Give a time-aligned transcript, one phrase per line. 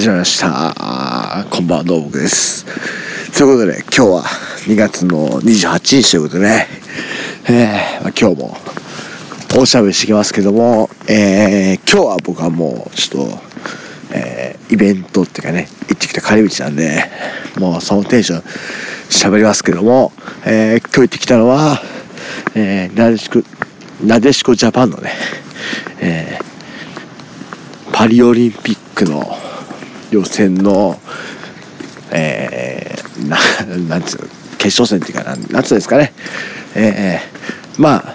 [0.00, 2.64] 始まりましたこんばんはどうもです。
[3.36, 4.22] ということで、今日は
[4.66, 6.66] 2月の28日ということでね、
[7.50, 8.56] えー、今日も
[9.60, 13.38] おしゃべりしてきますけども、えー、今日は僕はもうちょっと、
[14.14, 17.04] えー、イベントっていうかね、行ってきた帰り道なんで、
[17.58, 18.40] もうそのテンション
[19.10, 20.12] 喋りますけども、
[20.46, 21.78] えー、今日行ってきたのは、
[22.54, 23.42] えー、なでしこ、
[24.02, 25.12] なでしこジャパンのね、
[26.00, 29.49] えー、パリオリンピックの
[30.10, 30.98] 予選の、
[32.10, 33.38] えー、な
[33.88, 34.28] なんつう
[34.58, 36.12] 決勝戦っていうかななんつうんですかね、
[36.74, 38.14] えー、まあ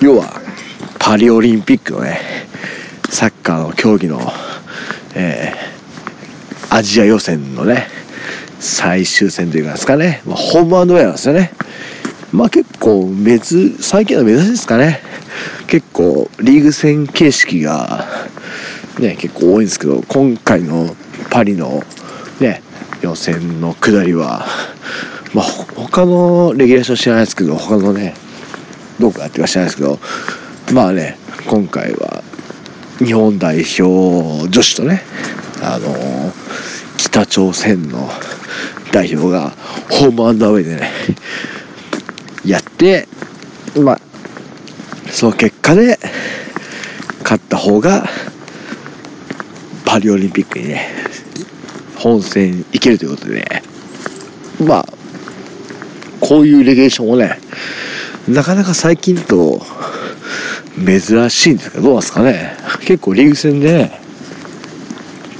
[0.00, 0.40] 要は
[0.98, 2.20] パリオリンピックのね
[3.08, 4.20] サッカーの競技の、
[5.14, 7.86] えー、アジア予選のね
[8.60, 11.52] 最終戦というかですかね、まあ、ホームアンドウェアなんですよね。
[12.32, 15.00] まあ結構別最近の珍しいですかね。
[15.66, 18.04] 結構リーグ戦形式が
[18.98, 20.94] ね結構多いんですけど今回の
[21.30, 21.82] パリの
[22.40, 22.62] ね
[23.00, 24.46] 予選の下りは。
[25.34, 25.44] まあ
[25.76, 28.14] 他のレギュレーション知らないですけど他のね
[28.98, 29.98] どこやってか知らないですけど。
[30.72, 32.22] まあね今回は
[32.98, 35.02] 日本代表女子とね
[35.62, 36.32] あの、
[36.96, 38.08] 北朝鮮の
[38.92, 39.50] 代表が
[39.88, 40.90] ホームアンダーウェイでね
[42.44, 43.08] やって
[43.76, 44.00] まあ
[45.10, 45.98] その結果で
[47.22, 48.06] 勝った方が
[49.86, 50.88] パリオリンピックにね
[51.98, 53.62] 本戦行けるということで
[54.64, 54.86] まあ
[56.20, 57.38] こういうレギュレーションをね
[58.28, 59.62] なかなか最近と
[60.76, 62.52] 珍しいんですけどどうなんですかね。
[62.80, 64.00] 結構リーグ戦で、ね、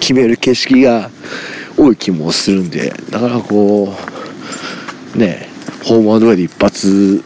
[0.00, 1.10] 決める景色が
[1.76, 3.94] 多い気もするんでだからこ
[5.14, 5.48] うね
[5.84, 7.22] ホームアドウェイで一発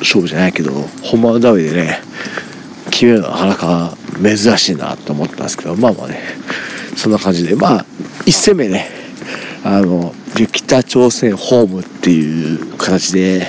[0.00, 2.00] 勝負じゃないけどホームアドウェイでね
[2.90, 6.20] 決めるのはなかなか珍しいなと思ったんですけどまあまあね
[6.96, 7.54] そんな感じで。
[7.54, 7.86] まあ
[8.26, 8.88] 1戦目ね
[9.64, 10.14] あの
[10.52, 13.48] 北朝鮮ホームっていう形で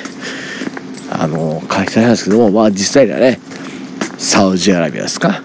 [1.11, 3.39] あの開催なんですけどもまあ実際にはね
[4.17, 5.41] サウジアラビアですか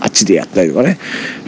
[0.00, 0.98] あっちでやったりとかね。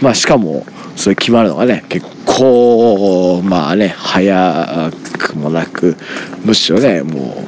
[0.01, 5.97] まあしかもそれ決まるのがね結構まあね早くもなく
[6.45, 7.45] むしろねも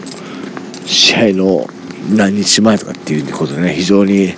[0.84, 1.66] う試合の
[2.10, 4.32] 何日前とかっていうことでね非常に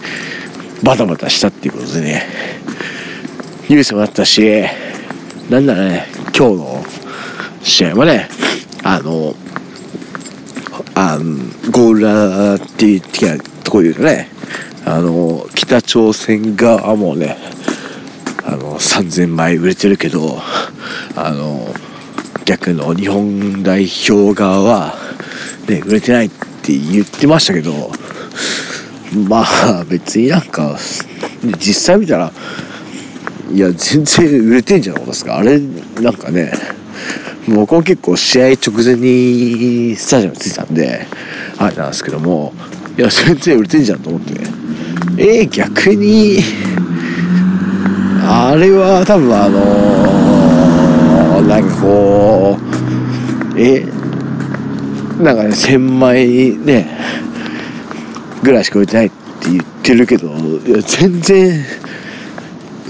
[0.82, 2.22] バタバタしたっていうことでね
[3.68, 4.64] ニュースもあったし
[5.50, 6.84] なんならね今日の
[7.60, 8.28] 試合はね
[8.84, 9.34] あの
[10.94, 11.18] あ
[11.72, 14.28] ゴールラーっていう的なところで言うとね
[14.86, 17.36] あの北朝鮮側もね
[18.44, 20.38] あの3000枚売れてるけど
[21.16, 21.66] あの
[22.44, 24.94] 逆の日本代表側は、
[25.68, 27.90] ね、売れてないって言ってましたけど
[29.28, 30.78] まあ別になんか
[31.58, 32.30] 実際見たら
[33.52, 35.38] いや全然売れてんじゃないですか？
[35.38, 36.52] あれなんかね
[37.48, 41.06] 僕は結構試合直前にスタジアム着いたんで
[41.58, 42.52] あれなんですけども
[42.96, 44.34] いや全然売れてんじゃんと思って。
[45.16, 46.38] えー、逆に
[48.22, 52.56] あれは多分あのー、なんかこ
[53.54, 53.84] うえ
[55.22, 56.96] なんかね1000枚ね
[58.42, 61.64] ぐらいしか売れてないって言ってるけどいや全然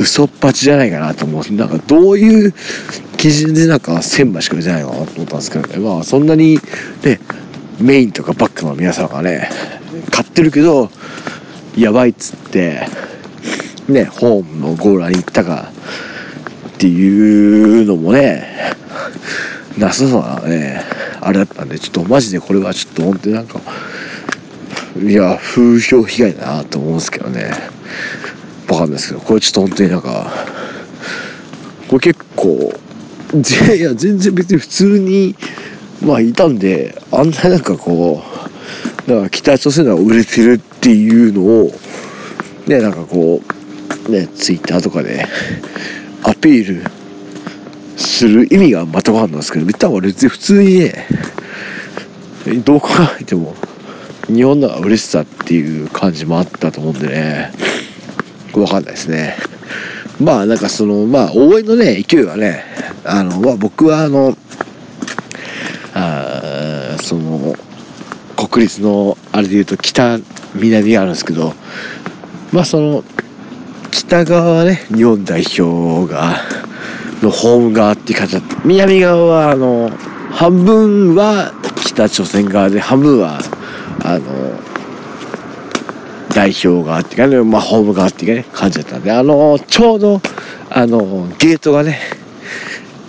[0.00, 1.54] 嘘っぱちじゃないかなと思う。
[1.54, 2.54] なんかどういう
[3.18, 5.78] 基準でなんか1000枚しか売れないのかなと思ったんですけどね。
[5.78, 6.58] まあそんなに
[7.04, 7.20] ね
[7.78, 9.50] メインとかバックの皆さんがね
[10.10, 10.90] 買ってるけど
[11.76, 12.86] やばいっつって
[13.88, 15.70] ねホームのゴーラーに行ったか
[16.68, 18.74] っていうのもね
[19.76, 20.82] なさそうなね
[21.20, 23.60] あれだったんでちょっとマジでこれはちょっと本当になんか
[24.98, 27.52] いや風評被害だなと思うんですけどね。
[28.70, 30.30] わかんないですけどこれちょっと本当になんか
[31.88, 32.72] これ結構
[33.74, 35.34] いや全然別に普通に
[36.02, 38.22] まあいたんであんななんかこ
[39.06, 41.74] うだから北朝鮮が売れてるっていうのを
[42.66, 43.42] ねなんかこ
[44.08, 45.26] うねツイッターとかで
[46.22, 46.90] アピール
[47.96, 51.06] する意味がまた分かんないですけど多分別に普通にね
[52.64, 52.88] どう考
[53.20, 53.54] えても
[54.26, 57.69] 日本の嬉しさっていう感じもあったと思うんでね。
[58.58, 59.36] 分かんないですね。
[60.20, 62.64] まあなんかそのまあ応援のね勢いはね
[63.04, 64.36] あのまあ僕はあの
[65.94, 67.54] あその
[68.36, 70.18] 国立のあれでいうと北
[70.54, 71.54] 南があるんですけど
[72.52, 73.04] まあその
[73.90, 76.36] 北側はね日本代表が
[77.22, 78.56] のホーム側っていう感じだった。
[78.64, 79.90] 南側はあの
[80.30, 81.52] 半分は
[81.84, 83.40] 北朝鮮側で半分は
[84.04, 84.69] あの
[86.34, 90.20] 代表側ってかね、まあ、ホーム側ってかね感じだったんであのちょうど
[90.70, 91.98] あのゲートがね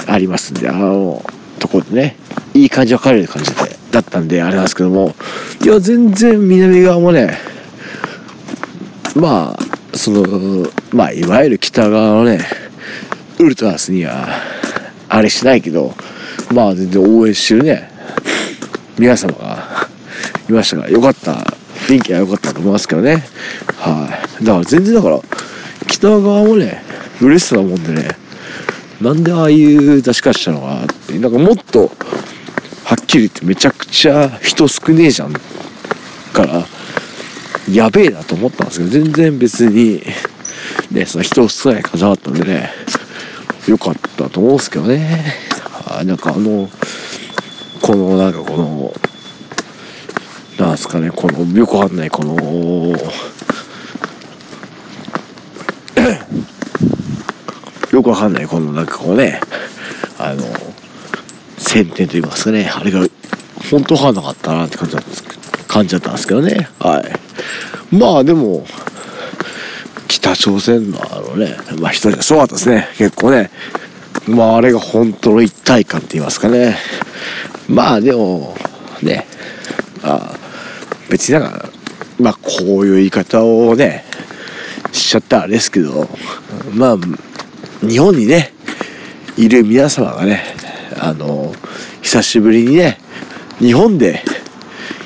[0.08, 1.24] ありますんであの
[1.60, 2.16] ところでね
[2.54, 5.14] いい感じ分かれる感じでだったんであれなんですけども
[5.64, 7.38] いや全然南側もね
[9.16, 12.40] まあそのまあいわゆる北側のね
[13.40, 14.28] ウルトラスには
[15.10, 15.94] あれしないけど
[16.54, 17.92] まあ全然応援してるね
[18.98, 19.88] 皆様が
[20.50, 21.61] いましたからよかった
[21.92, 23.24] 雰囲気は良かったと思いますけどね。
[23.78, 24.08] は
[24.40, 24.46] い。
[24.46, 25.20] だから全然だから
[25.88, 26.82] 北側もね
[27.20, 28.10] 嬉しそうなもんでね
[29.02, 31.92] なんでああいう出し方したのかなってなんかもっと
[32.86, 36.66] はっきり言ってめちゃくちゃ人少ねえじゃんから
[37.70, 40.02] やべえなと思ったんですけど全然別に
[40.92, 42.70] ねその人少ない感じなかったんでね
[43.68, 45.36] よかったと思うんですけどね。
[45.88, 46.70] あなんかあの
[47.82, 48.94] このなんかこの
[50.62, 52.36] なんすかねこのよくわかんないこの
[57.92, 59.42] よくわかんないこのなんかこうね
[60.20, 60.44] あの
[61.58, 63.02] 先天と言いますかねあれが
[63.72, 65.24] 本当わかんなかったなって感じだったんです
[65.68, 67.96] 感じだったんですけどねはい。
[67.96, 68.64] まあでも
[70.08, 73.50] 北朝鮮のあのねまあ人じゃすごかったですね結構ね。
[74.28, 76.78] まああれが本当の一体感って言いますかね。
[77.68, 78.56] まあでも
[79.02, 79.26] ね
[80.04, 80.38] あ
[81.12, 81.70] 別になんか
[82.20, 84.06] まあこういう言い方をね
[84.94, 86.08] しちゃったあれですけど
[86.74, 86.98] まあ
[87.86, 88.54] 日本にね
[89.38, 90.42] いる皆様がね
[91.00, 91.54] あの
[92.02, 92.98] 久しぶりにね
[93.60, 94.24] 日本で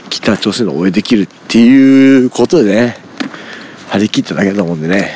[0.10, 2.98] 北朝鮮の応援できるっていうことでね
[3.90, 5.12] 張り切っただけだと思うんでね。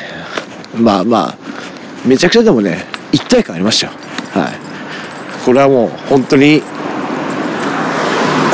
[0.76, 1.36] まあまあ
[2.06, 3.92] めちゃくちゃでもね一体感ありましたよ。
[4.32, 5.44] はい。
[5.44, 6.60] これはもう本当に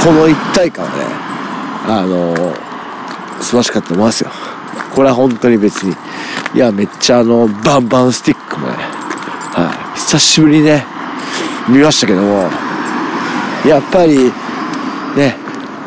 [0.02, 1.25] この一体感はね
[1.88, 2.34] あの
[3.40, 4.30] 素晴らしかったと思いますよ。
[4.94, 5.94] これは本当に別に。
[6.54, 8.74] いやめっちゃあのバンバンスティックもね。
[8.74, 9.98] はい。
[9.98, 10.84] 久しぶりにね
[11.68, 12.48] 見ましたけども。
[13.66, 14.32] やっぱり
[15.16, 15.36] ね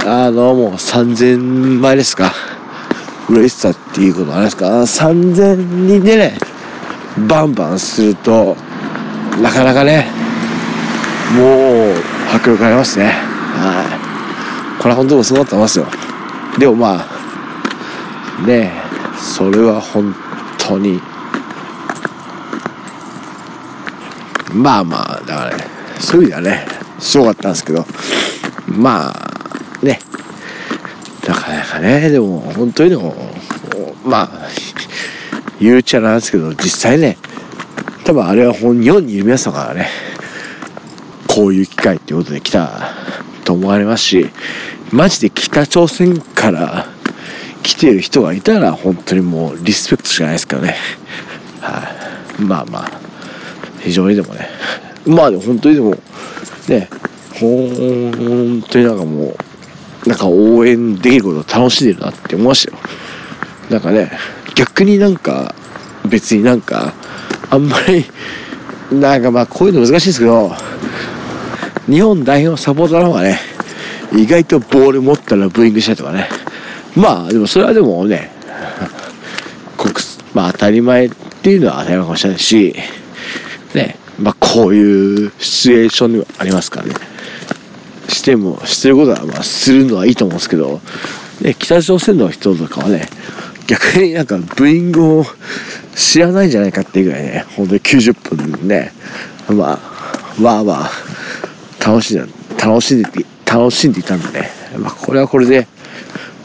[0.05, 2.33] あのもう3000枚ですか。
[3.29, 4.65] 嬉しさっていうことあれですか。
[4.81, 6.37] 3000人でね
[7.27, 8.55] バンバンすると
[9.41, 10.07] なかなかね
[11.35, 11.93] もう
[12.35, 13.05] 迫力ありますね。
[13.05, 14.08] はい。
[14.79, 15.85] これは本当にすごかったと思いますよ。
[16.57, 18.89] でもまあねえ
[19.19, 20.15] それは本
[20.57, 20.99] 当に
[24.53, 25.63] まあまあだからね
[25.99, 26.67] そういう意味ではね
[26.99, 27.85] すごかったんですけど
[28.67, 29.99] まあね
[31.27, 33.15] なかなかねでも本当にでも
[34.05, 34.29] まあ
[35.59, 37.17] 言うちゃなんですけど実際ね
[38.05, 39.87] 多分あれは日本にいる皆さんからね
[41.27, 42.89] こういう機会ってことで来た
[43.43, 44.29] と思われますし
[44.91, 46.87] マジで北朝鮮から
[47.63, 50.75] 来てる人がいたら本当にもうリスペクトしかないですからね。
[51.61, 51.87] は
[52.39, 52.91] い、まあまあ。
[53.81, 54.49] 非常にでもね。
[55.05, 55.91] まあでも本当にでも
[56.67, 56.89] ね。
[57.39, 59.35] 本当になんかも
[60.05, 62.79] うなんか応援できることを楽しんでるなって思いましたよ。
[63.69, 64.11] なんかね
[64.55, 65.53] 逆になんか
[66.07, 66.93] 別になんか
[67.49, 68.05] あんまり
[68.91, 70.51] なんかまあこういうの難しいですけど
[71.87, 73.39] 日本代表サポーターの方がね
[74.13, 76.27] 意外とボール持ったらブーイングしたりとかね。
[76.95, 78.31] まあでもそれはでもね
[79.77, 79.93] 国
[80.33, 81.09] まあ当たり前っ
[81.41, 82.75] ていうのは当たり前かもしれないし
[83.73, 86.95] ねまあこういうシチュエーションにはありますからね。
[88.09, 90.81] してもしてることはまあするのはいいと思うんですけど、
[91.41, 93.07] ね、北朝鮮の人とかはね
[93.67, 95.25] 逆になんかブーイングを
[95.95, 98.91] 知らないんじゃないかっていうぐらいね本当に90分ね
[99.47, 105.67] まあわあわあ楽しんで楽しんで楽しんでいたんでね、まあ、これはこれで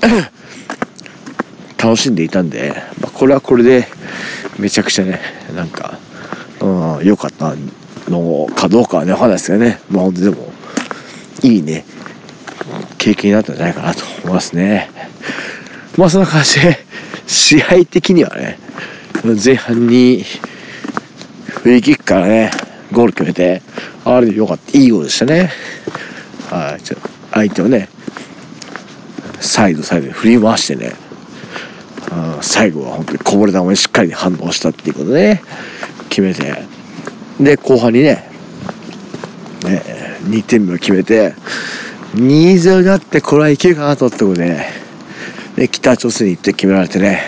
[1.76, 3.86] 楽しんでいたんで、まあ、これはこれで
[4.58, 5.20] めちゃくちゃね
[5.54, 5.98] なんか
[6.60, 7.54] 良、うん、かった
[8.08, 9.80] のかどうかはね分かんないですけどね。
[9.90, 10.52] まあ本当でも
[11.42, 11.84] いいね
[12.96, 14.88] 経験になったんじゃないかなと思いますね。
[15.98, 16.78] まあそんな感じで
[17.26, 18.58] 試合的にはね
[19.44, 20.24] 前半に
[21.48, 22.50] フリーキックからね
[22.92, 23.60] ゴール決めて
[24.06, 24.78] あれでよかった。
[24.78, 25.50] いいゴールでしたね。
[26.54, 26.96] はいちょ
[27.32, 27.88] 相手をね
[29.40, 30.92] サイドサイドで振り回してね
[32.42, 35.42] 最後は本当にこぼれ球にしっかり反応したっていうことでね
[36.08, 36.54] 決めて
[37.40, 38.30] で後半にね
[39.64, 39.82] ね
[40.22, 41.34] 2点目を決めて
[42.14, 44.64] 2-0になってこれはいけるかなと思ってことで、
[45.56, 47.20] ね、北朝鮮に行って決められてね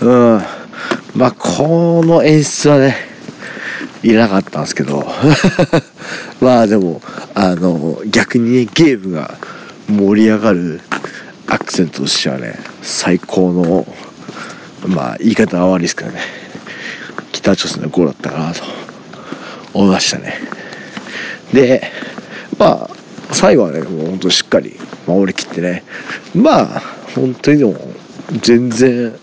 [0.00, 0.40] うん
[1.14, 2.96] まあこの演出はね
[4.04, 5.06] いなかったんですけど。
[6.40, 7.00] まあでも
[7.34, 9.34] あの逆にねゲームが
[9.88, 10.80] 盛り上がる
[11.46, 13.86] アクセントとしてはね最高の
[14.86, 16.20] まあ言い方は悪いですけどね
[17.32, 18.62] 北朝鮮のゴールだったかなと
[19.72, 20.40] 思いましたね。
[21.52, 21.90] で
[22.58, 22.90] まあ
[23.32, 25.84] 最後はねもうほんとしっかり守りきってね
[26.34, 26.82] まあ
[27.14, 27.76] 本当にでも
[28.40, 29.14] 全然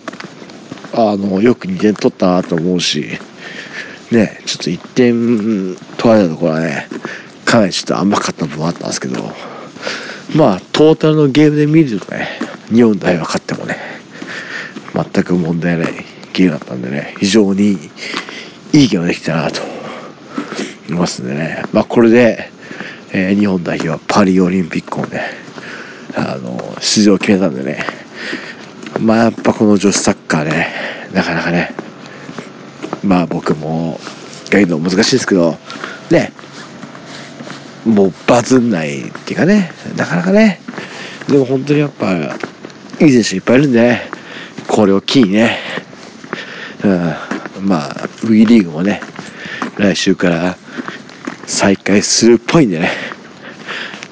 [0.93, 3.19] あのよく2点取ったなと思うし
[4.11, 6.87] ねちょっと1点取られたところはね
[7.45, 9.23] かなりちょっと甘かった部分もあったんですけど
[10.35, 12.27] まあトータルのゲームで見るとね
[12.69, 13.75] 日本代表勝ってもね
[14.93, 15.93] 全く問題ない
[16.33, 17.71] ゲームだったんでね非常に
[18.73, 19.71] いいゲームできたなと思
[20.89, 21.63] いますんでね。
[21.73, 22.49] まあこれで、
[23.11, 25.21] えー、日本代表はパリオリンピックをね
[26.15, 27.85] あの出場を決めたんでね。
[28.99, 30.67] まあやっぱこの女子サッカーね
[31.13, 31.73] なかなかね
[33.03, 33.99] まあ僕も
[34.49, 35.57] が言うの難しいですけど
[36.09, 36.31] ね。
[37.85, 39.71] もうバズんないっていうかね。
[39.95, 40.59] なかなかね。
[41.27, 44.01] でも本当にやっぱいい選手いっぱいいるんでね。
[44.67, 45.57] これを機にね、
[46.83, 46.87] う
[47.61, 47.93] ん、まあ
[48.23, 49.01] WE リーグもね。
[49.77, 50.57] 来週から
[51.47, 52.91] 再開するっぽいんでね。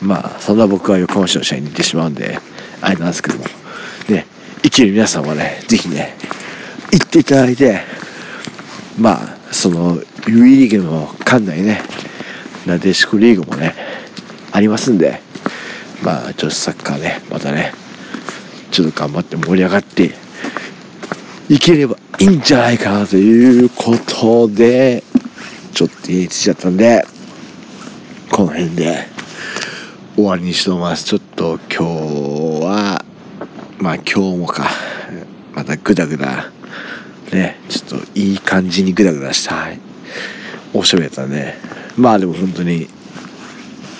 [0.02, 2.40] まあそんな僕は横浜市の試合に行ってしまうんで
[2.82, 3.46] あれなんですけども。
[4.08, 4.26] ね。
[4.64, 6.16] 生きる皆さんはね是非ね
[6.92, 7.82] 行っていただいて
[9.00, 11.82] まあその WE リーグの館内ね
[12.66, 13.74] なでしこリーグもね
[14.52, 15.22] ありますんで
[16.04, 17.74] まあ女子サッカーねまたね
[18.72, 20.12] ちょっと頑張って盛り上がって
[21.50, 25.04] いければいいんじゃないかなということで
[25.74, 27.04] ちょっと家に着いちゃったんで
[28.32, 29.08] この辺で
[30.16, 31.06] 終わりにしとます。
[31.06, 33.06] ちょっと今日は
[33.80, 34.04] まあ今
[34.34, 34.70] 日もか。
[35.56, 36.52] またグダグダ
[37.32, 39.70] ねちょっといい感じにグダグダした。
[40.74, 41.56] おしゃべりだったんで
[41.98, 42.88] まあでも本当に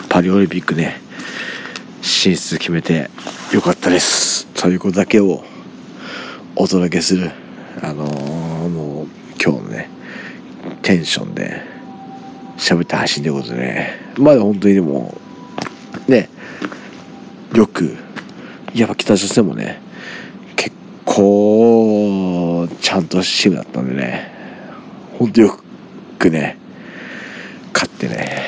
[0.10, 1.00] パリオリンピックね
[2.02, 3.10] 進出決めて
[3.54, 4.46] よかったです。
[4.48, 5.44] ということだけを
[6.56, 7.32] お届けする
[7.82, 9.08] あのー、もう
[9.42, 9.90] 今日のね
[10.82, 11.62] テンションで
[12.58, 14.00] 喋った配信ということでね。
[14.18, 15.18] まだ本当にでも
[16.10, 16.30] ね
[17.56, 17.96] よく
[18.76, 19.82] やっぱ北朝鮮もね
[20.58, 22.39] 結構
[22.82, 24.32] ちゃんとチームだったんでね。
[25.18, 25.60] 本当よ
[26.18, 26.58] くね
[27.74, 28.42] 勝ってね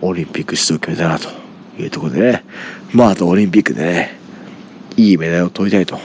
[0.00, 1.28] オリンピック出場決めたなと
[1.80, 2.44] いうところでね。
[2.92, 4.18] まああとオリンピックでね
[4.96, 5.98] いいメダルを取りたいと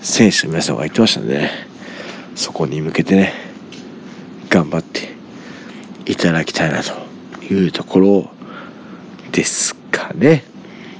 [0.00, 1.50] 選手の皆さんが言ってましたんでね。
[2.34, 3.32] そこに向けてね
[4.48, 5.14] 頑張って
[6.04, 6.92] いただきたいなと
[7.44, 8.30] いうところ
[9.32, 10.44] ですかね。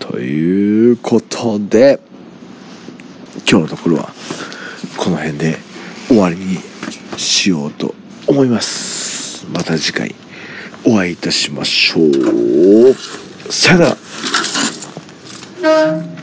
[0.00, 2.00] ということで
[3.48, 4.12] 今日のところは
[4.96, 5.56] この辺で
[6.08, 6.58] 終わりに
[7.16, 7.94] しようと
[8.26, 9.46] 思います。
[9.52, 10.14] また次回
[10.84, 12.94] お会いいたしましょう。
[13.52, 13.96] さよな
[15.62, 16.15] ら。